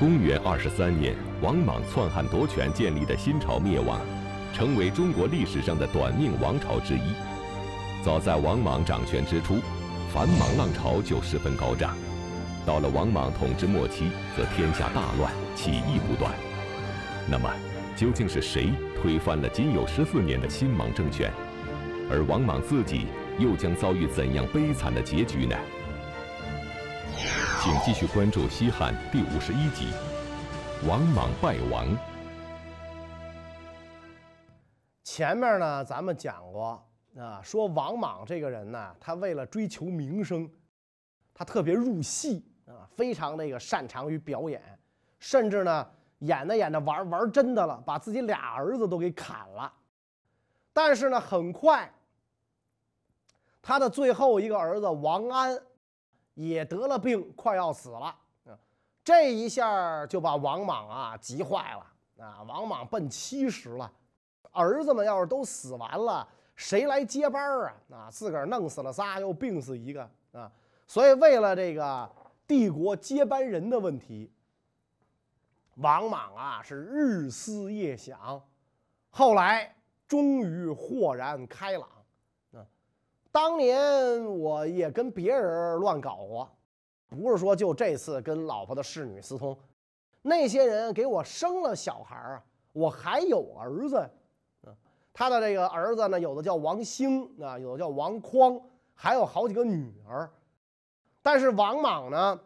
[0.00, 4.00] 公元二十三年，王莽篡汉夺权建立的新朝灭亡，
[4.50, 7.12] 成为中国历史上的短命王朝之一。
[8.02, 9.58] 早在王莽掌权之初，
[10.10, 11.94] 反莽浪潮就十分高涨。
[12.64, 16.32] 到了王莽统治末期，则天下大乱，起义不断。
[17.28, 17.52] 那么，
[17.94, 18.72] 究竟是谁
[19.02, 21.30] 推翻了仅有十四年的新莽政权？
[22.10, 25.54] 而王莽自己又将遭遇怎样悲惨的结局呢？
[27.62, 29.92] 请继续关注《西汉》第五十一集
[30.88, 31.86] 《王莽败亡》。
[35.04, 36.82] 前面呢，咱们讲过
[37.18, 40.50] 啊，说王莽这个人呢，他为了追求名声，
[41.34, 44.62] 他特别入戏啊，非常那个擅长于表演，
[45.18, 45.86] 甚至呢，
[46.20, 49.70] 演着演着玩玩真的了，把自己俩儿子都给砍了。
[50.72, 51.92] 但是呢，很快，
[53.60, 55.60] 他的最后一个儿子王安。
[56.34, 58.58] 也得了病，快要死了啊。
[59.02, 62.42] 这一下就把王莽啊急坏了啊！
[62.42, 63.90] 王莽奔七十了，
[64.52, 67.74] 儿子们要是都死完了，谁来接班啊？
[67.90, 70.52] 啊，自个儿弄死了仨，又病死一个啊！
[70.86, 72.08] 所以为了这个
[72.46, 74.30] 帝国接班人的问题，
[75.76, 78.40] 王莽啊是日思夜想，
[79.08, 79.74] 后来
[80.06, 81.88] 终于豁然开朗。
[83.32, 86.50] 当年我也跟别人乱搞过，
[87.08, 89.56] 不是说就这次跟老婆的侍女私通，
[90.22, 93.96] 那些人给我生了小孩啊，我还有儿子，
[94.62, 94.74] 啊，
[95.12, 98.60] 他的这个儿子呢，有的叫王兴啊，有的叫王匡，
[98.94, 100.28] 还有好几个女儿，
[101.22, 102.40] 但是王莽呢，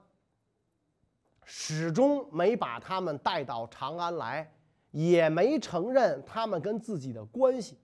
[1.44, 4.52] 始终没把他们带到长安来，
[4.90, 7.78] 也没承认他们跟自己的关系。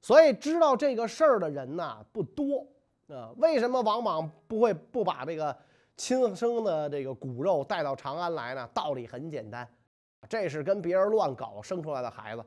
[0.00, 2.66] 所以知道这个事儿的人呢不多
[3.08, 3.30] 啊？
[3.36, 5.54] 为什么王莽不会不把这个
[5.96, 8.68] 亲生的这个骨肉带到长安来呢？
[8.72, 9.68] 道理很简单，
[10.28, 12.44] 这是跟别人乱搞生出来的孩子。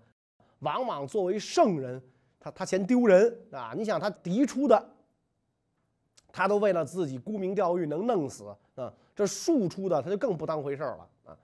[0.59, 2.01] 王莽作为圣人，
[2.39, 3.73] 他他嫌丢人啊！
[3.75, 4.89] 你想他嫡出的，
[6.31, 8.93] 他都为了自己沽名钓誉能弄死啊！
[9.13, 11.37] 这庶出的他就更不当回事了啊！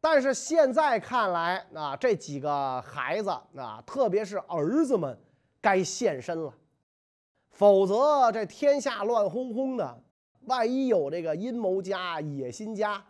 [0.00, 5.16] 但是现在看来啊，这几个孩子啊，特别是儿子们。
[5.64, 6.52] 该现身了，
[7.48, 10.02] 否则这天下乱哄哄的，
[10.42, 13.02] 万一有这个阴谋家、野心家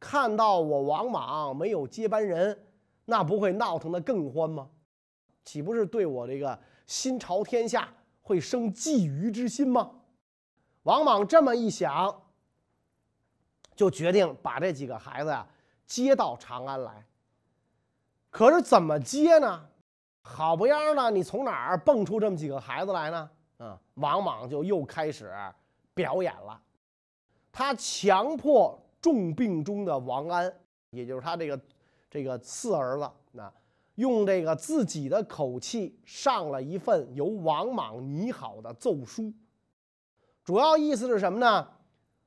[0.00, 2.66] 看到我王莽没有接班人，
[3.04, 4.68] 那不会闹腾的更欢吗？
[5.44, 7.88] 岂不是对我这个新朝天下
[8.22, 9.92] 会生觊觎之心吗？
[10.82, 12.22] 王莽这么一想，
[13.76, 15.46] 就决定把这几个孩子呀
[15.86, 17.06] 接到长安来。
[18.30, 19.69] 可是怎么接呢？
[20.22, 23.30] 好不样的，你从哪儿蹦出这么几个孩子来呢？
[23.58, 25.32] 啊，王莽就又开始
[25.94, 26.60] 表演了。
[27.52, 30.52] 他强迫重病中的王安，
[30.90, 31.60] 也就是他这个
[32.10, 33.52] 这个次儿子，那
[33.96, 39.32] 用这个自己的口气上了一份由王莽拟好的奏书。
[40.44, 41.68] 主要意思是什么呢？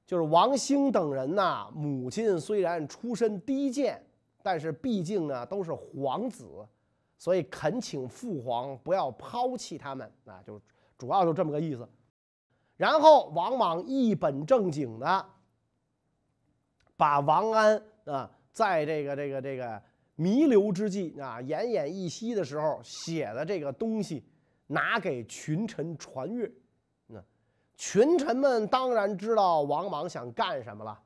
[0.06, 4.06] 就是王兴等人呐，母亲虽然出身低贱，
[4.42, 6.46] 但是毕竟呢都是皇子。
[7.18, 10.60] 所以恳请父皇不要抛弃他们啊，就
[10.98, 11.88] 主要就这么个意思。
[12.76, 15.26] 然后王莽一本正经的
[16.98, 19.82] 把王安啊，在这个这个这个
[20.16, 24.26] 弥留之际啊，奄奄一息的时候写的这个东西
[24.68, 26.52] 拿给群臣传阅。
[27.08, 27.24] 那
[27.78, 31.00] 群臣们当然知道王莽想干什么了，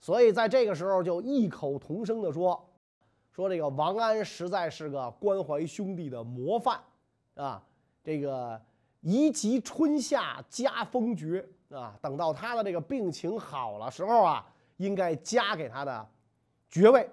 [0.00, 2.67] 所以在这个时候就异口同声的说。
[3.38, 6.76] 说这个王安实在是个关怀兄弟的模范，
[7.36, 7.62] 啊，
[8.02, 8.60] 这个
[9.02, 14.44] 宜及春夏加封爵啊，等到他的这个病情好了时候啊，
[14.78, 16.08] 应该加给他的
[16.68, 17.08] 爵位。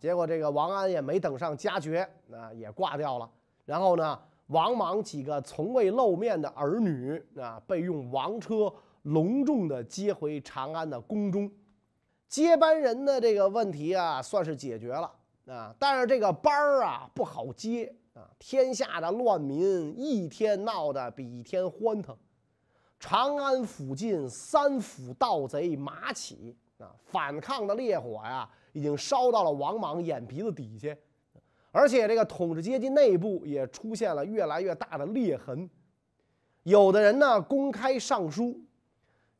[0.00, 2.00] 结果这个王安也没等上加爵，
[2.32, 3.30] 啊，也挂掉了。
[3.64, 11.48] 然后呢，王莽几个从未露面的儿女啊，被用王车隆重的接回长安的宫中，
[12.26, 15.08] 接班人的这个问题啊，算是解决了。
[15.46, 18.24] 啊，但是这个班儿啊不好接啊！
[18.38, 22.16] 天下的乱民一天闹得比一天欢腾，
[22.98, 30.96] 长安附近三府盗贼马起啊，反抗的烈火呀已经烧到了王莽眼皮子底下，
[31.72, 35.68] 而且这个统治阶级内部也出现了越来越大的裂痕，
[36.62, 38.58] 有的人呢公开上书，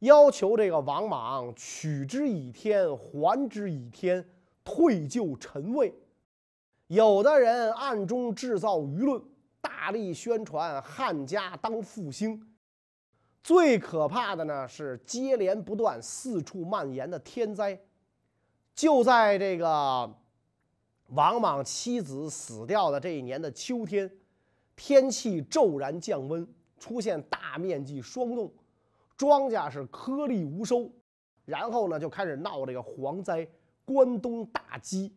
[0.00, 4.22] 要求这个王莽取之以天，还之以天。
[4.64, 5.94] 退就臣位，
[6.86, 9.22] 有的人暗中制造舆论，
[9.60, 12.48] 大力宣传汉家当复兴。
[13.42, 17.78] 最可怕的呢是接连不断、四处蔓延的天灾。
[18.74, 20.12] 就在这个
[21.08, 24.10] 王莽妻子死掉的这一年的秋天，
[24.74, 28.50] 天气骤然降温，出现大面积霜冻，
[29.16, 30.90] 庄稼是颗粒无收，
[31.44, 33.46] 然后呢就开始闹这个蝗灾，
[33.84, 35.14] 关东大饥。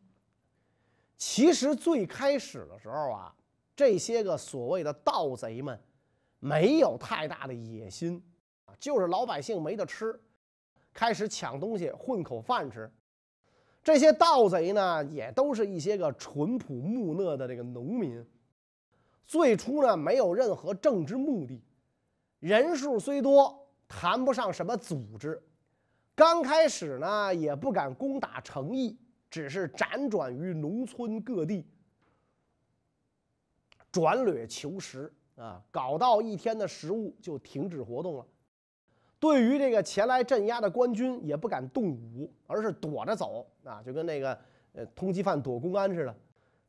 [1.17, 3.33] 其实最开始的时候啊，
[3.75, 5.79] 这些个所谓的盗贼们
[6.39, 8.23] 没有太大的野心
[8.65, 10.19] 啊，就是老百姓没得吃，
[10.93, 12.91] 开始抢东西混口饭吃。
[13.83, 18.23] 这些盗贼呢，也都是一些个淳朴木讷的这个农民。
[19.25, 21.63] 最初呢，没有任何政治目的，
[22.39, 25.41] 人数虽多，谈不上什么组织。
[26.17, 28.97] 刚开始呢，也不敢攻打城邑。
[29.29, 31.67] 只是辗转于农村各地，
[33.91, 38.25] 转掠求食啊，搞到一天的食物就停止活动了。
[39.19, 44.39] 对于这个前来镇压的官军，也不敢动武，而是躲着走啊，就跟那个
[44.73, 46.15] 呃通缉犯躲公安似的。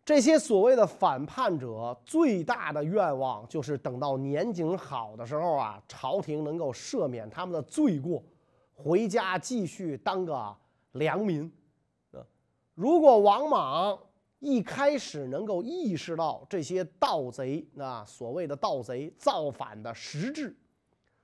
[0.05, 8.21] 这些所谓的反叛者，最大的愿望就是等到年景好的时候啊，朝廷能够赦免他们的罪过，
[8.81, 10.57] 回家继续当个
[10.93, 11.51] 良民。
[12.13, 12.23] 啊
[12.75, 13.99] 如果王莽
[14.39, 20.57] 一开始能够意识到这些盗贼啊，所谓的盗贼造反的实质，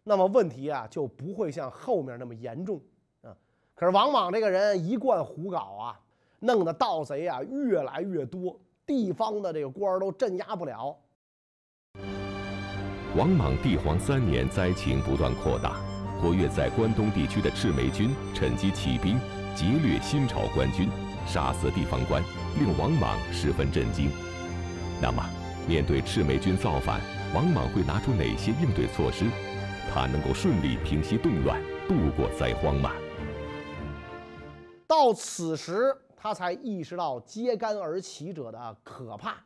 [0.02, 2.80] 那么问题啊就不会像后面那么严重
[3.22, 3.30] 啊。
[3.76, 6.00] 可是王莽这个人一贯胡搞啊，
[6.40, 10.98] 弄得盗贼啊越来越多，地方的这个官都镇压不了。
[13.16, 15.80] 王莽帝皇三年，灾情不断扩大，
[16.24, 19.20] 活跃在关东地区的赤眉军趁机起兵，
[19.54, 20.88] 劫掠新朝官军。
[21.26, 22.22] 杀死地方官，
[22.58, 24.10] 令王莽十分震惊。
[25.02, 25.22] 那么，
[25.68, 26.98] 面对赤眉军造反，
[27.34, 29.26] 王莽会拿出哪些应对措施？
[29.92, 32.92] 他能够顺利平息动乱，度过灾荒吗？
[34.86, 39.36] 到此时，他才意识到揭竿而起者的可怕，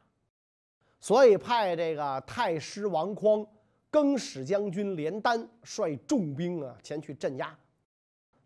[1.01, 3.45] 所以派这个太师王匡、
[3.91, 7.57] 更始将军连丹率重兵啊前去镇压。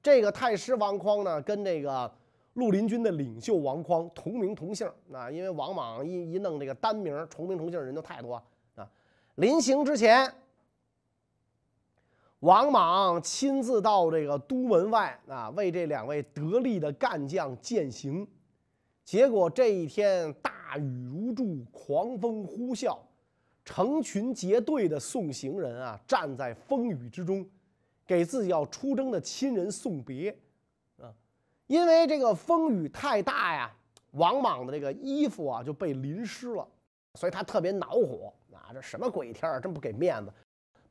[0.03, 2.13] 这个太师王匡呢，跟这个。
[2.55, 8.35] 绿林军的领袖王匡同名同姓啊，因为王莽一一弄这个单名重名同姓人就太多
[8.75, 8.87] 啊。
[9.37, 10.31] 临行之前，
[12.41, 18.29] 王莽亲自到这个都门外啊，为这两位得力的干将饯行。
[19.03, 22.99] 结果这一天大雨如注，狂风呼啸，
[23.65, 27.49] 成群结队的送行人啊，站在风雨之中，
[28.07, 30.31] 给自己要出征的亲人送别。
[31.01, 31.13] 啊
[31.69, 33.73] 因为这个风雨太大呀，
[34.11, 36.69] 王莽的这个衣服啊就被淋湿了，
[37.15, 38.69] 所以他特别恼火啊！
[38.75, 40.31] 这什么鬼天儿，真不给面子，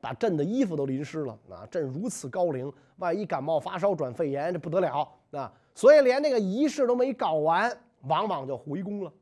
[0.00, 1.64] 把朕的衣服都淋湿了啊！
[1.70, 5.52] 朕如此高龄，万一感冒发烧转肺炎，这不得了啊！
[5.74, 7.70] 所以连这个仪式都没搞完，
[8.08, 9.12] 王莽就回宫了。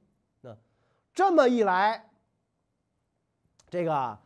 [0.44, 0.56] 啊
[1.12, 2.02] 这么一来，
[3.70, 4.18] 这个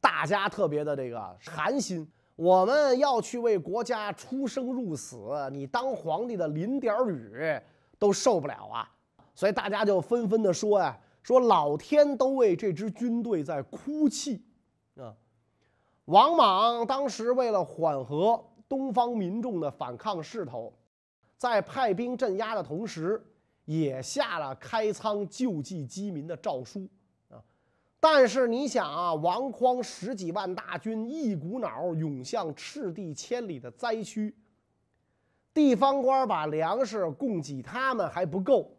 [0.00, 2.06] 大家特别的这个寒心。
[2.34, 5.18] 我们要去为国家出生入死，
[5.50, 7.60] 你当皇帝的淋点雨
[7.98, 8.88] 都受不了啊！
[9.34, 14.40] 所以大家就纷纷的说呀：“说老天都为这支军队在哭泣
[14.94, 15.12] 啊！”
[16.06, 20.72] 王莽当时为了缓和东方民众的反抗势头，
[21.36, 23.20] 在派兵镇压的同时，
[23.64, 26.88] 也下了开仓救济饥民的诏书。
[28.00, 34.32] 但是你想啊，王匡十几万大军一股脑涌向赤地千里的灾区，
[35.52, 38.70] 地方官把粮食供给他们还不够，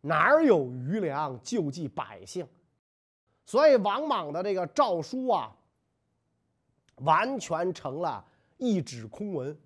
[0.00, 2.44] 哪有余粮救济百姓？
[3.46, 5.54] 所以王莽的这个诏书啊，
[6.96, 8.24] 完全成了
[8.56, 9.56] 一纸空文。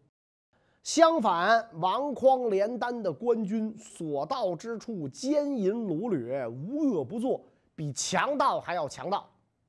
[0.82, 7.42] 相反，王匡连丹的官军所到之处奸淫掳掠，无恶不作。
[7.78, 9.24] 比强盗还要强盗，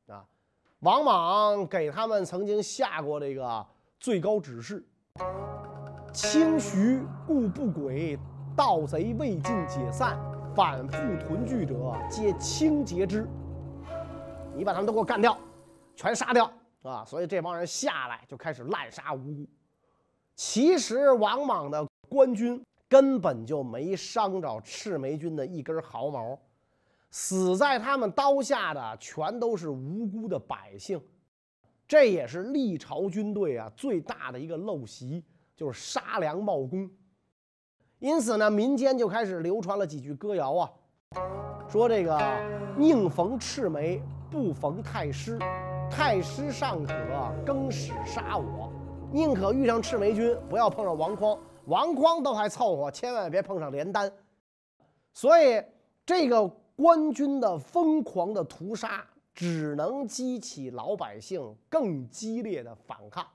[0.08, 0.26] 啊！
[0.80, 3.64] 王莽给他们曾经下过这个
[4.00, 4.84] 最高指示：
[6.12, 8.18] 清徐故不轨，
[8.58, 10.20] 盗贼未尽解散，
[10.56, 13.28] 反复屯聚者，皆清劫之。
[14.56, 15.38] 你把他们都给我干掉，
[15.96, 16.52] 全杀掉
[16.82, 17.06] 啊！
[17.06, 19.46] 所以这帮人下来就开始滥杀无辜。
[20.36, 26.36] 其实王莽的官军根本就没伤着赤眉军的一根毫毛。
[27.12, 31.02] 死在他们刀下的全都是无辜的百姓，
[31.88, 35.24] 这也是历朝军队啊最大的一个陋习，
[35.56, 36.90] 就是杀良冒功。
[37.98, 40.72] 因此呢，民间就开始流传了几句歌谣啊，
[41.68, 42.18] 说这个
[42.78, 44.02] 宁逢赤眉
[44.32, 45.38] 不逢太师，
[45.90, 46.94] 太师尚可
[47.46, 48.72] 更始杀我，
[49.12, 54.10] 宁可遇上赤眉军，不要碰上王匡，王匡都还凑合，千万别碰上连丹。
[55.14, 55.62] 所以
[56.06, 63.28] 这个官军的疯狂的屠杀，只能激起老百姓更激烈的反抗。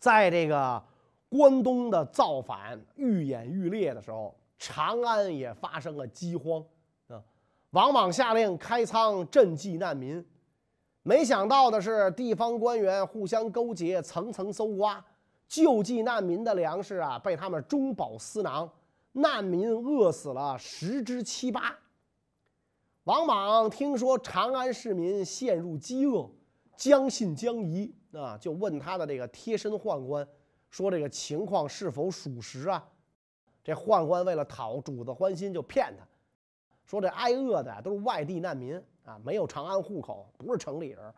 [0.00, 0.82] 在这个
[1.28, 6.60] 关东的造反愈演愈烈的时候，长安也发生了饥荒
[7.06, 7.22] 啊！
[7.70, 10.26] 王莽下令开仓赈济难民，
[11.04, 15.04] 没想到的是，地方官员互相勾结，层层搜刮，
[15.46, 18.68] 救济难民的粮食啊，被他们中饱私囊，
[19.12, 21.78] 难民饿死了十之七八。
[23.04, 26.30] 王莽听说长安市民陷入饥饿，
[26.76, 27.94] 将信将疑。
[28.12, 30.28] 啊，就问他的这个贴身宦官，
[30.68, 32.86] 说这个情况是否属实啊？
[33.64, 36.06] 这宦官为了讨主子欢心，就骗他，
[36.84, 38.76] 说这挨饿的都是外地难民
[39.06, 41.14] 啊，没有长安户口，不是城里人。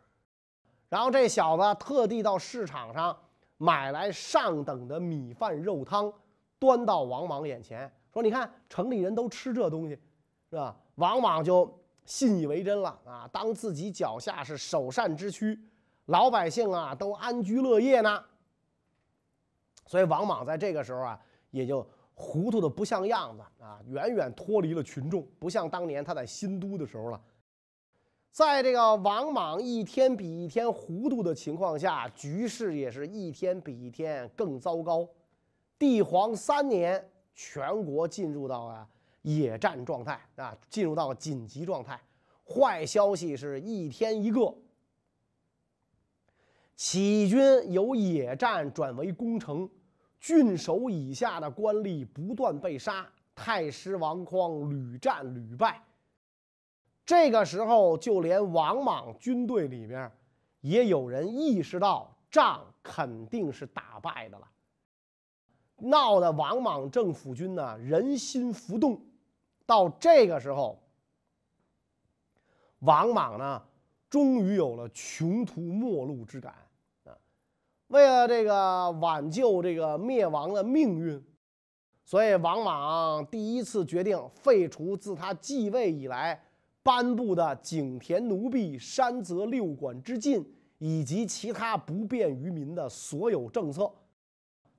[0.89, 3.19] 然后这小子特地到市场上
[3.57, 6.13] 买来上等的米饭肉汤，
[6.64, 9.99] 端到王莽眼前，说：“你看，城里人都吃这东西，
[10.49, 11.71] 是吧？”王莽就
[12.06, 15.61] 信以为真了啊，当自己脚下是首善之区。
[16.06, 18.25] 老百姓啊，都安居乐业呢。
[19.85, 27.21] 所以王莽在这个时候啊，也就糊涂的不像样子啊，远远脱离了群众，不像当年他在新都的时候了。
[28.30, 35.06] 在这个王莽一天比一天糊涂的情况下，局势也是一天比一天更糟糕。
[35.78, 38.88] 帝皇三年，全国进入到了
[39.23, 42.00] 野战状态啊，进入到紧急状态。
[42.47, 44.54] 坏消息是一天一个。
[46.76, 47.40] 起义军
[47.73, 49.69] 由野战转为攻城，
[50.21, 55.83] 郡守以下的官吏不断被杀，太师王匡屡战屡败。
[57.07, 60.11] 这个时候，就连王莽军队里面
[60.61, 64.49] 也有人意识到仗肯定是打败的了，
[65.85, 69.00] 闹得王莽政府军呢人心浮动。
[69.67, 70.83] 到这个时候，
[72.81, 73.62] 王莽呢
[74.11, 76.55] 终于有了穷途末路之感
[77.05, 77.17] 啊。
[77.88, 81.23] 为了这个挽救这个灭亡的命运，
[82.05, 86.38] 所以王莽第一次决定废除自他继位以来
[86.83, 90.47] 颁布的井田奴婢、山泽六管之禁
[90.79, 93.91] 以及其他不便于民的所有政策，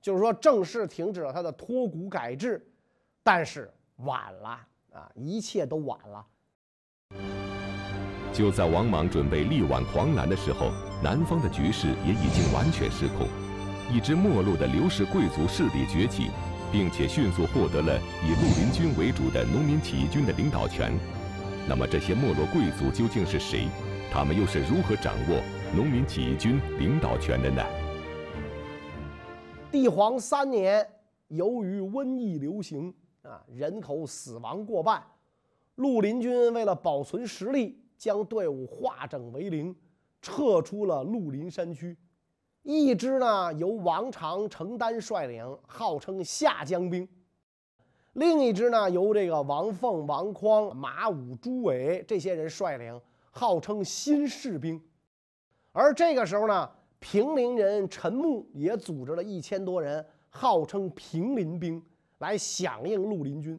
[0.00, 2.64] 就是说正式停止了他的托谷改制。
[3.22, 4.48] 但是晚了
[4.92, 6.24] 啊，一切都晚了。
[8.32, 10.70] 就在王莽准备力挽狂澜的时候，
[11.02, 13.26] 南方的局势也已经完全失控，
[13.92, 16.30] 一支没落的刘氏贵族势力崛起，
[16.70, 20.92] 并且迅速获得了以绿林军为主的农民起义军的领导权。
[21.66, 23.68] 那么，这些没落贵族究竟是谁？
[24.12, 25.42] 他们又是如何掌握
[25.74, 27.62] 农民起义军领导权的呢？
[29.72, 30.88] 帝皇三年，
[31.28, 32.92] 由于瘟疫流行
[33.22, 35.02] 啊，人口死亡过半，
[35.76, 37.82] 绿林军为了保存实力。
[37.98, 39.74] 将队伍化整为零，
[40.20, 41.96] 撤出了绿林山区。
[42.62, 47.08] 一支呢由王长、程丹率领，号称下江兵；
[48.12, 54.78] 另一支呢由这个王凤、王匡、马武、朱伟这些人率领，号称新士兵。
[55.72, 61.82] 而这个时候呢，平陵人陈穆也组织了一千多人，号称平陵兵，
[62.18, 63.58] 来响应绿林军。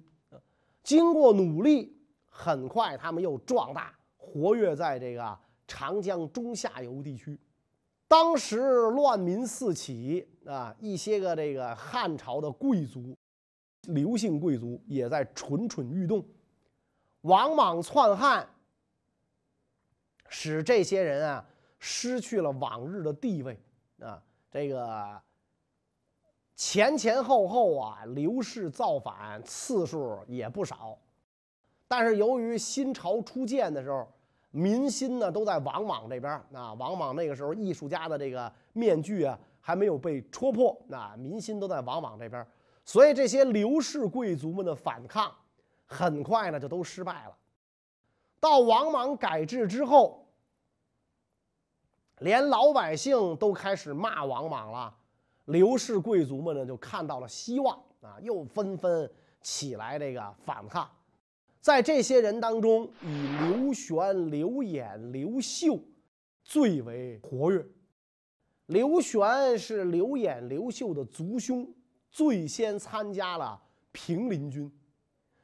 [0.83, 1.95] 经过努力，
[2.29, 3.93] 很快他们又壮大。
[4.17, 7.39] 活跃在这个长江中下游地区，
[8.09, 8.57] 当时
[8.91, 13.15] 乱民四起啊，一些个这个汉朝的贵族，
[13.83, 16.23] 刘姓贵族也在蠢蠢欲动。
[17.21, 18.47] 王莽篡汉，
[20.27, 21.45] 使这些人啊
[21.79, 23.59] 失去了往日的地位
[23.99, 24.21] 啊。
[24.49, 25.21] 这个
[26.55, 30.97] 前前后后啊，刘氏造反次数也不少，
[31.87, 34.07] 但是由于新朝初建的时候。
[34.49, 42.47] 民心呢都在王莽这边啊，王莽那个时候艺术家的这个面具啊还没有被戳破，那民心都在王莽这边，
[42.83, 45.31] 所以这些刘氏贵族们的反抗
[45.85, 47.37] 很快呢就都失败了。
[48.39, 50.25] 到王莽改制之后，
[52.19, 54.93] 连老百姓都开始骂王莽了，
[55.45, 59.09] 刘氏贵族们呢就看到了希望啊，又纷纷
[59.41, 60.89] 起来这个反抗。
[61.61, 65.79] 在这些人当中，以刘玄、刘演、刘秀
[66.43, 67.65] 最为活跃。
[68.67, 71.67] 刘玄是刘演、刘秀的族兄，
[72.09, 74.71] 最先参加了平林军。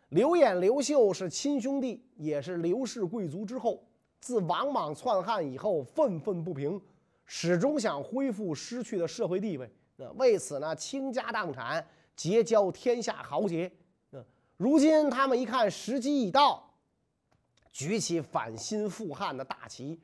[0.09, 3.83] 刘演、刘秀是亲兄弟，也是刘氏贵族之后。
[4.23, 6.81] 自王莽篡汉以后，愤愤不平，
[7.25, 9.69] 始终想恢复失去的社会地位。
[9.97, 13.69] 那为此呢，倾家荡产，结交天下豪杰。
[14.55, 16.73] 如今他们一看时机已到，
[17.73, 19.99] 举起反新复汉的大旗，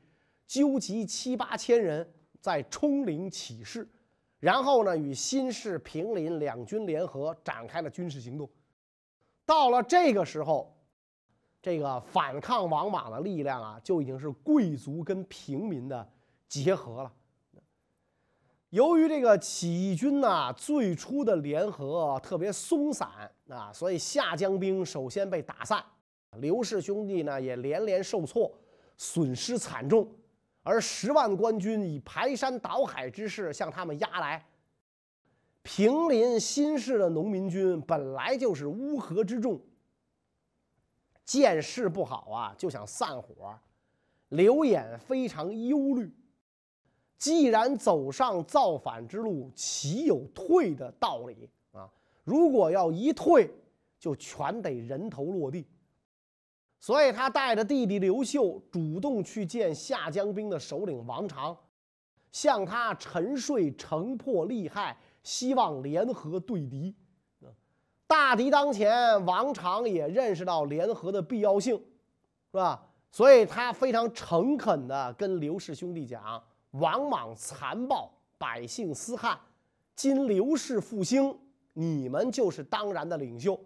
[0.46, 2.06] 纠集七八千人
[2.42, 3.88] 在冲陵起事，
[4.38, 8.46] 然后呢，与新式平林两军联合，展开了军事行动。
[9.46, 10.76] 到了这个时候，
[11.62, 16.08] 这个反抗王莽的力量啊，就已经是贵族跟平民的
[16.48, 17.12] 结合了。
[18.70, 23.08] 由于这个起义军呢，最初的联合特别松散
[23.48, 25.84] 啊，所以下江兵首先被打散，
[26.38, 28.50] 刘氏兄弟呢也连连受挫，
[28.96, 30.08] 损失惨重。
[30.62, 34.46] 而十万官军以排山倒海之势向他们压来。
[35.62, 39.60] 平林新市的农民军本来就是乌合之众，
[41.30, 43.56] 见势不好啊，就想散伙。
[44.30, 46.12] 刘演非常忧虑。
[47.16, 51.88] 既然走上造反之路，岂有退的道理啊？
[52.24, 53.48] 如果要一退，
[53.96, 55.64] 就全得人头落地。
[56.80, 61.56] 所以他带着弟弟刘秀，主动去见下江兵的首领王常，
[62.32, 66.92] 向他沉睡城破利害，希望联合对敌。
[68.10, 71.76] 大敌当前，王常也认识到联合的必要性，
[72.50, 72.82] 是吧？
[73.12, 76.42] 所以他非常诚恳地跟刘氏兄弟讲。
[76.72, 79.38] 王莽残暴，百姓思汉。
[79.94, 81.38] 今刘氏复兴，
[81.72, 83.56] 你们就是当然的领袖，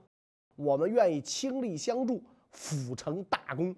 [0.56, 3.74] 我们愿意倾力相助，辅成大功。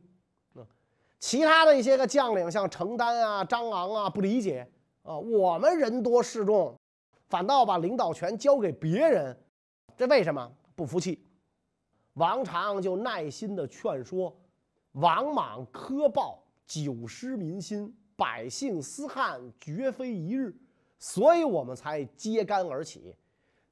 [1.21, 4.69] 其他的一些个将领，像程丹啊、张昂啊，不理解
[5.05, 6.75] 啊，我们人多势众，
[7.29, 9.37] 反倒把领导权交给别人，
[9.97, 11.19] 这为什么不服气？
[12.15, 14.37] 王常就耐心的劝说，
[14.93, 17.95] 王莽苛暴，久失民心。
[18.19, 20.57] 百姓思汉绝非一日，
[20.99, 23.15] 所以我们才揭竿而起。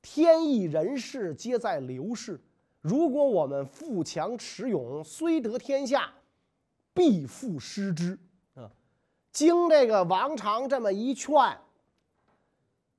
[0.02, 2.38] 天意人事皆在刘氏，
[2.82, 6.12] 如果我们富强持勇，虽得天下，
[6.92, 8.18] 必复失之。
[8.54, 8.70] 啊，
[9.32, 11.32] 经这个王常这么一劝，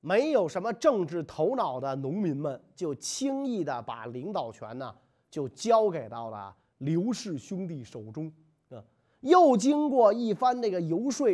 [0.00, 4.94] 没有什么政治头脑的农民们，就轻易的把领导权呢，
[5.30, 8.32] 就交给到了刘氏兄弟手中。
[8.70, 8.82] 啊
[9.20, 11.26] 又经过一番这个游说，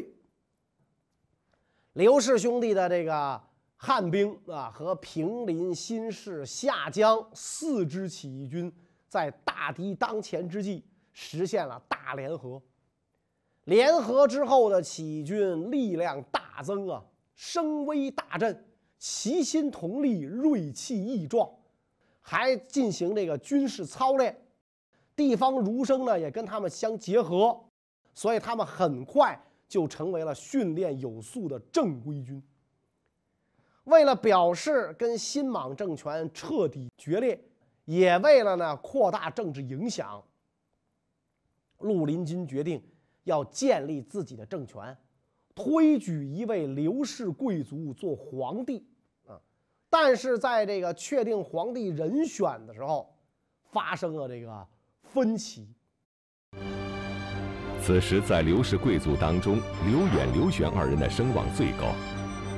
[1.95, 3.39] 刘氏兄弟的这个
[3.77, 8.73] 汉兵啊，和平林、新市、下江四支起义军，
[9.09, 12.63] 在大敌当前之际，实现了大联合。
[13.65, 17.05] 联合之后的起义军力量大增啊，
[17.45, 18.65] 声威大振，
[18.99, 21.51] 齐心同力，锐气益壮，
[22.21, 24.41] 还进行这个军事操练。
[25.17, 27.61] 地方儒生呢，也跟他们相结合。
[28.15, 32.41] 所以他们很快就成为了训练有素的正规军。
[33.85, 37.43] 为了表示跟新莽政权彻底决裂，
[37.87, 40.23] 也为了呢扩大政治影响，
[41.81, 42.81] 绿林军决定
[43.25, 44.97] 要建立自己的政权，
[45.55, 48.87] 推举一位刘氏贵族做皇帝
[49.27, 49.39] 啊。
[49.91, 53.15] 但是在这个确定皇帝人选的时候，
[53.71, 54.67] 发生了这个
[55.03, 55.69] 分歧。
[57.81, 61.93] 此时，在刘氏贵族当中，刘演、刘玄二人的声望最高。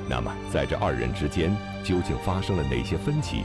[0.07, 1.51] 那么，在这二人之间，
[1.83, 3.43] 究竟发生了哪些分歧？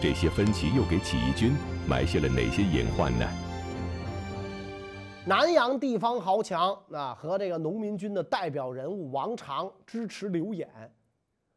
[0.00, 1.54] 这些分歧又给起义军
[1.86, 3.26] 埋下了哪些隐患呢？
[5.24, 10.68] 南阳地方豪强啊，和这个农民军的代表人物王常支持刘演，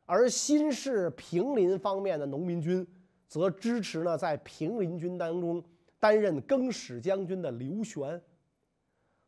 [0.06, 2.86] 而新市平林方面的农民军
[3.28, 5.64] 则支持呢，在平林军当中
[6.00, 8.22] 担任更始将军的刘玄。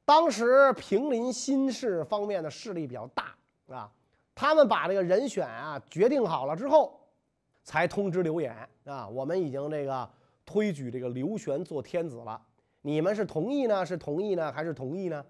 [0.06, 3.36] 当时平林新市方面的势力比较大
[3.68, 3.92] 啊，
[4.36, 7.00] 他们把这个人选啊决定好了之后，
[7.64, 10.08] 才通知刘演啊，我们已经这个
[10.46, 12.40] 推举这个刘玄做天子了，
[12.88, 15.26] 你们是同意呢，是同意呢，还是同意呢？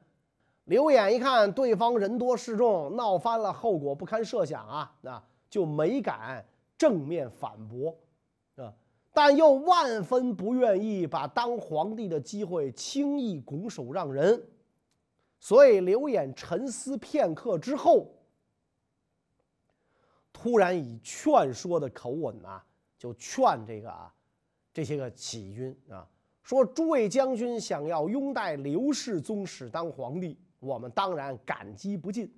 [0.65, 6.45] 刘演一看对方人多势众，闹翻了，后果不堪设想啊，啊，就没敢
[6.77, 7.97] 正面反驳
[8.57, 8.71] 啊，
[9.11, 14.39] 但又万分不愿意把当皇帝的机会轻易拱手让人。
[15.39, 18.11] 所以刘演沉思片刻之后，
[20.31, 22.63] 突然以劝说的口吻啊，
[22.99, 24.13] 就劝这个啊
[24.71, 26.07] 这些个起军啊，
[26.47, 32.33] 说诸位将军想要拥戴刘氏宗室当皇帝，我们当然感激不尽。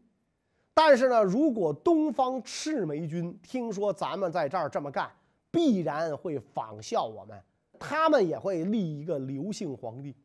[0.73, 5.11] 但是呢，如果东方赤眉军听说咱们在这儿这么干，
[5.51, 7.39] 必然会仿效我们，
[7.77, 10.15] 他们也会立一个刘姓皇帝。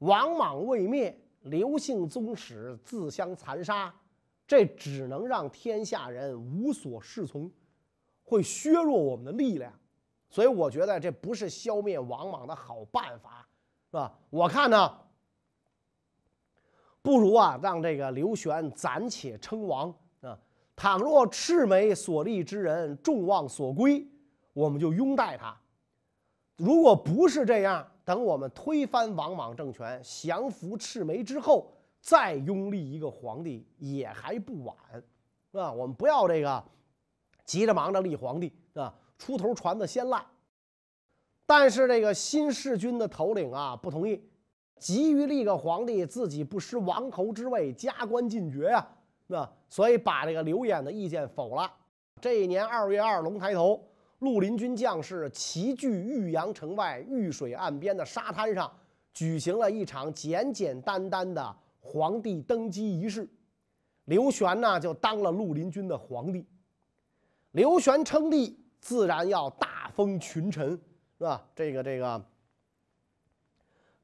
[0.00, 1.18] 王莽未灭。
[1.44, 3.94] 刘姓宗室自相残杀，
[4.46, 7.50] 这只能让天下人无所适从，
[8.22, 9.70] 会削弱我们的力量。
[10.34, 13.46] 所以我觉得这不是消灭王莽的好办法，
[13.88, 14.12] 是吧？
[14.30, 14.98] 我看呢，
[17.00, 20.36] 不如啊，让这个刘玄暂且称王啊。
[20.74, 24.04] 倘若赤眉所立之人众望所归，
[24.52, 25.56] 我们就拥戴他；
[26.56, 34.76] 如果不是这样，等我们推翻王莽政权，降服赤眉之后，再拥立一个皇帝也还不晚，
[35.52, 35.72] 是吧？
[35.72, 36.64] 我们不要这个
[37.44, 38.92] 急着忙着立皇帝，是吧？
[39.18, 40.24] 出头船子先烂。
[41.46, 44.22] 但是这个新世君的头领啊不同意，
[44.78, 48.88] 急于立个皇帝，自己不失王侯之位，加官进爵呀，
[49.26, 49.50] 那？
[49.68, 51.70] 所以把这个刘演的意见否了。
[52.20, 53.82] 这一年二月二龙抬头。
[54.20, 58.72] 绿林军将士齐聚玉阳城外玉水岸边的沙滩上，
[59.12, 63.28] 举行了一场简简单单的皇帝登基仪式。
[64.06, 66.46] 刘玄呢，就当了绿林军的皇帝。
[67.50, 70.78] 刘玄称帝，自然要大封群臣，
[71.16, 71.42] 是吧？
[71.56, 72.22] 这个这个，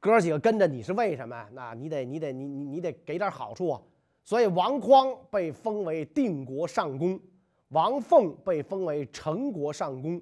[0.00, 1.46] 哥几个跟着你是为什么？
[1.52, 3.82] 那你得你得你你你得给点好处啊。
[4.24, 7.20] 所以王匡被封为定国上公。
[7.68, 10.18] 王凤被封为成国上公，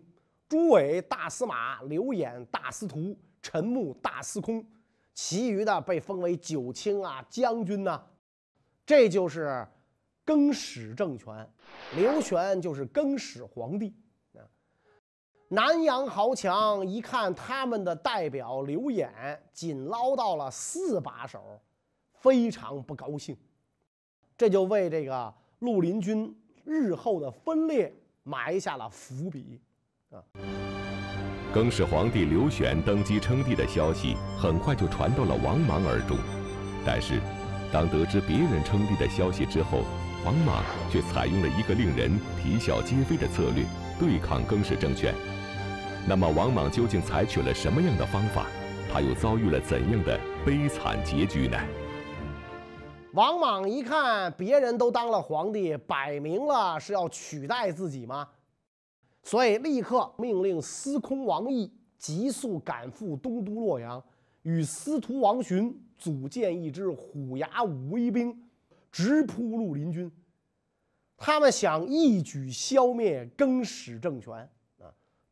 [0.49, 4.67] 朱伟大司马，刘演大司徒，陈穆大司空，
[5.15, 8.03] 其余的被封为九卿啊、将军呐，
[8.85, 9.65] 这就是
[10.25, 11.49] 更始政权。
[11.95, 13.95] 刘玄就是更始皇帝。
[15.49, 19.11] 南阳豪强一看他们的代表刘演
[19.53, 21.61] 仅捞到了四把手，
[22.13, 23.37] 非常不高兴，
[24.37, 26.35] 这就为这个绿林军。
[26.65, 27.91] 日后的分裂
[28.25, 29.59] 埋下了伏笔，
[30.11, 30.21] 啊！
[31.51, 36.19] 更始皇帝刘玄登基称帝的消息很快就传到了王莽耳中，
[36.85, 37.23] 但是，
[37.73, 39.79] 当得知别人称帝的消息之后，
[40.27, 43.65] 王莽却采用了一个令人啼笑皆非的策略，
[43.99, 45.15] 对抗更始政权。
[46.09, 48.47] 那么，王莽究竟采取了什么样的方法？
[48.91, 51.59] 他又遭遇了怎样的悲惨结局呢？
[53.13, 58.27] 王莽一看别人都当了皇帝，摆明了是要取代自己吗？
[59.23, 64.03] 所以立刻命令司空王毅急速赶赴东都洛阳，
[64.45, 68.35] 与司徒王寻组建一支虎牙武威兵，
[68.91, 70.11] 直扑绿林军。
[71.19, 74.49] 他们想一举消灭更始政权！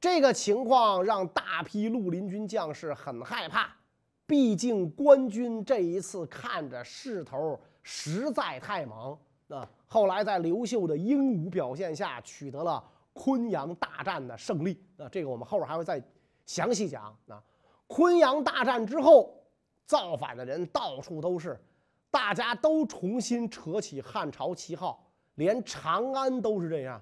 [0.01, 3.75] 这个情况让大批绿林军将士很害怕。
[4.27, 9.17] 毕竟官军这一次看着势头实在太猛
[9.49, 9.69] 啊！
[9.87, 12.83] 后来在刘秀的英武表现下，取得了
[13.13, 15.09] 昆阳大战的胜利啊！
[15.09, 16.03] 这个我们后边还会再
[16.45, 17.41] 详细讲啊！
[17.87, 19.33] 昆阳大战之后，
[19.87, 21.57] 造反的人到处都是，
[22.11, 27.01] 大家都重新扯起汉朝旗号，连长安都是这样，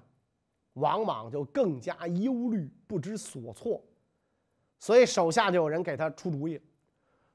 [0.75, 3.81] 王莽就更加忧虑不知所措，
[4.79, 6.61] 所以手下就有人给他出主意。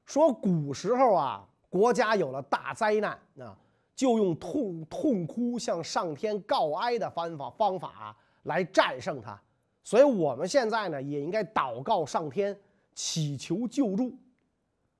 [0.05, 3.57] 说古时候啊，国家有了大灾难啊，
[3.95, 9.39] 就用痛痛哭向上天告哀的方法方法来战胜它。
[9.83, 12.55] 所以我们现在呢，也应该祷告上天，
[12.93, 14.15] 祈求救助。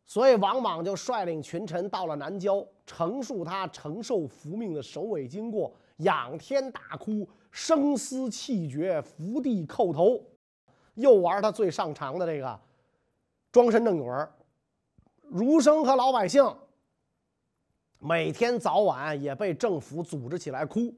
[0.04, 10.24] 所以王莽就率领群臣到了南郊，陈述他承受福命的首尾经过，仰天大哭，声嘶气绝，伏地叩头，
[10.96, 12.60] 又玩他最擅长的这个
[13.52, 14.32] 装神弄鬼儿。
[15.22, 16.44] 儒生和老百姓
[18.00, 20.94] 每天早晚也被政府组织起来哭，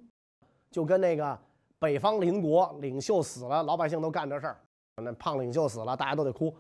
[0.72, 1.38] 就跟那个
[1.80, 4.60] 北方邻国领袖死了，老百姓都干这事儿。
[4.96, 6.56] 那胖领袖死了，大家都得哭，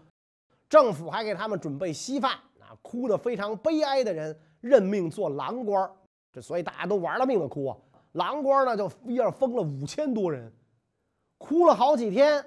[0.67, 2.75] 政府还给他们准备稀饭啊。
[2.81, 5.89] 哭得非常悲哀的人任命做郎官
[6.31, 7.77] 这所以大家都玩了命的哭啊。
[8.13, 10.51] 郎官呢就一下封了五千多人，
[11.37, 12.43] 哭了好几天，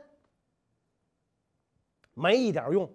[2.15, 2.91] 没一点用。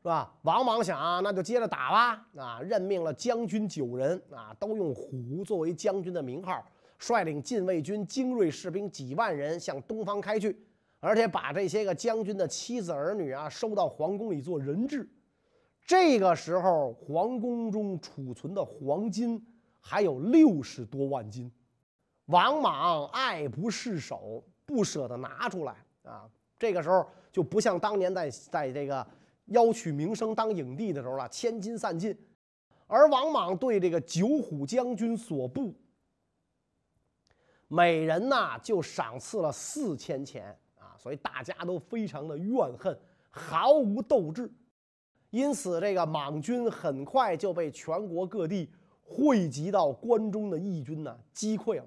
[0.00, 0.32] 是吧？
[0.42, 2.28] 王莽想啊，那就接着打吧。
[2.36, 6.64] 啊，任命了将军九人，啊，都用“虎”作为将军的名号，
[6.98, 10.56] 率领禁卫军精锐士兵几万人向东方开去，
[11.00, 15.06] 而且把这些个将军的妻子儿女啊收到皇宫里做人质。
[15.84, 19.44] 这个时候，皇宫中储存的黄金
[19.80, 21.50] 还有六十多万斤，
[22.28, 26.26] 王莽爱不释手，不舍得拿出来啊。
[26.58, 29.06] 这个时候就不像当年在在这个。
[29.48, 32.14] 邀取名声当影帝的时候了，千金散尽，
[32.86, 35.74] 而王莽对这个九虎将军所部，
[37.66, 42.94] 每人呐就赏赐了四千钱啊，所以大家都非常的怨恨，
[43.30, 44.52] 毫无斗志，
[45.30, 51.86] 因此这个莽军很快就被全国各地汇集到关中的义军呢击溃了。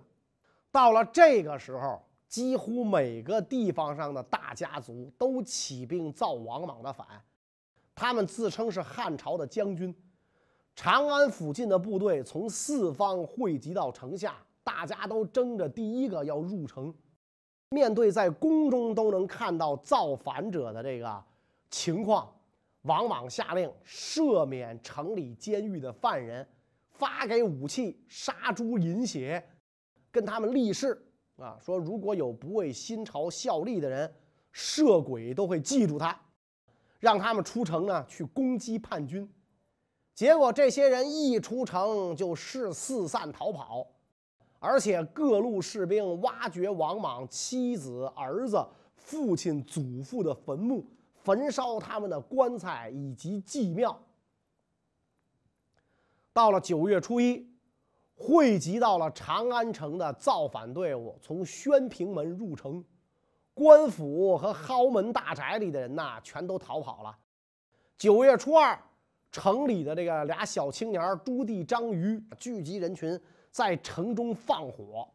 [0.72, 7.06] 到了这个时候，几乎每个地方上的大家族都起兵造王莽的反，
[7.94, 9.94] 他们自称是汉朝的将军。
[10.74, 16.94] 长安附近的部队从四方汇集到城下，大家都争着第一个要入城。
[17.72, 21.24] 面对在宫中都能看到造反者的这个
[21.70, 22.34] 情况，
[22.84, 26.48] 王莽下令赦免城里监狱的犯人，
[26.90, 29.46] 发给武器，杀猪饮血，
[30.12, 31.02] 跟他们立誓
[31.38, 34.14] 啊，说如果有不为新朝效力的人，
[34.54, 36.20] 赦鬼都会记住他，
[37.00, 39.28] 让他们出城呢去攻击叛军。
[40.14, 43.88] 结果这些人一出城就是四散逃跑。
[44.64, 48.64] 而且各路士兵挖掘王莽妻子、儿子、
[48.96, 54.00] 父亲、祖父的坟墓，焚烧他们的棺材以及祭庙。
[56.32, 57.51] 到了九月初一，
[58.22, 62.84] 汇集到了长安城的造反队伍从宣平门入城，
[63.54, 67.18] 官府和蒿门大宅里的人呐，全都逃跑了。
[67.98, 68.80] 九月初二，
[69.32, 73.20] 城里的这个俩小青年朱棣、张瑜聚集人群。
[73.50, 75.06] 在城中放火，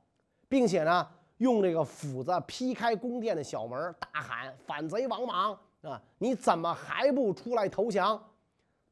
[0.47, 6.03] 并且呢，用这个斧子劈开宫殿的小门，大喊：“反贼王莽啊！
[6.19, 8.23] 你怎么还不出来投降？”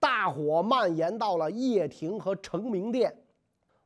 [0.01, 3.15] 大火蔓延到了掖庭和成明殿。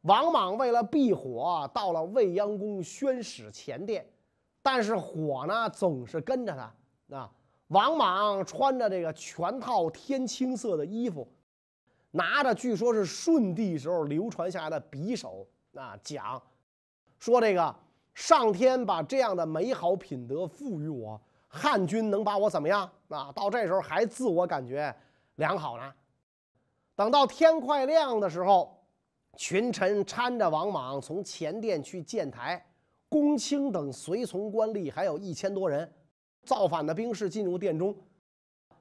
[0.09, 4.09] 王莽为了避火，到了未央宫宣使前殿，
[4.63, 7.31] 但是火呢，总是跟着他啊。
[7.67, 11.31] 王莽穿着这个全套天青色的衣服。
[12.11, 16.43] 拿着据说是舜帝时候流传下来的匕首啊，讲
[17.19, 17.77] 说这个
[18.15, 23.31] 上天把这样的美好品德赋予我，汉军能把我怎么样啊？
[23.33, 24.95] 到这时候还自我感觉
[25.35, 25.93] 良好呢。
[26.97, 28.78] 等到天快亮的时候，
[29.37, 32.65] 群臣搀着王莽从前殿去建台，
[33.09, 35.91] 公卿等随从官吏还有一千多人，
[36.43, 37.95] 造反的兵士进入殿中。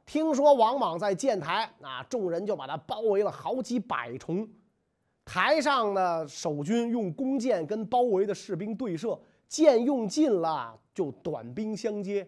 [0.05, 4.47] 听说王莽在建台，啊，众人就把他包围了好几百重。
[5.25, 12.25] 台上的守军用弓箭跟包围的士兵对射，箭用尽了就短兵相接。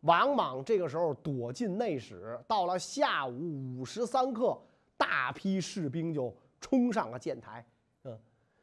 [0.00, 4.60] 王莽这个时候躲进内室，到了下午五时三刻，
[4.96, 7.62] 大批士兵就冲上了箭台，
[8.04, 8.18] 嗯，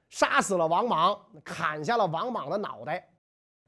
[0.09, 3.07] 杀死了王莽，砍下了王莽的脑袋。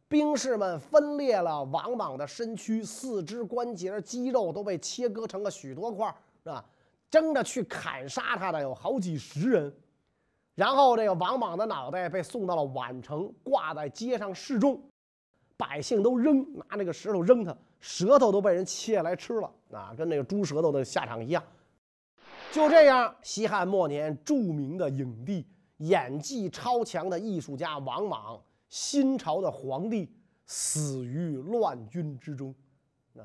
[0.07, 6.07] 兵士们分裂了王莽的身躯，四肢关节、肌肉都被切割成了许多块，
[6.43, 6.65] 是吧？
[7.09, 9.73] 争着去砍杀他的有好几十人。
[10.55, 14.81] 然后这个王莽的脑袋被送到了宛城，挂在街上示众，
[15.55, 21.41] 百姓都扔，拿那个石头扔他，舌头都被人切来吃了，啊，跟那个猪舌头的下场一样。
[22.51, 28.39] 就这样，西汉末年著名的影帝、演技超强的艺术家王莽。
[28.67, 30.09] 新朝的皇帝
[30.45, 32.55] 死于乱军之中，
[33.11, 33.23] 那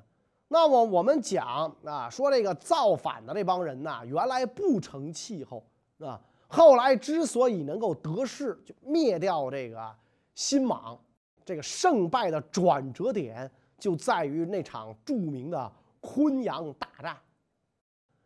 [0.48, 5.64] 那么我们讲啊，说这个造反的这帮人呐，原来不成气候
[6.00, 9.94] 啊，后来之所以能够得势，就灭掉这个
[10.34, 10.98] 新莽，
[11.44, 17.16] 这个胜败的转折点就在于那场著名的昆阳大战。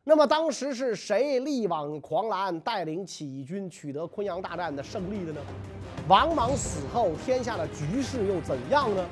[0.02, 5.40] 那么当时是谁力挽狂澜，带领起义军取得昆阳大战的胜利的呢？
[6.08, 9.06] 王莽死后，天下的局势又怎样呢？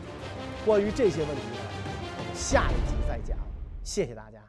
[0.65, 3.37] 关于这些问题呢，下一集再讲。
[3.83, 4.48] 谢谢大家。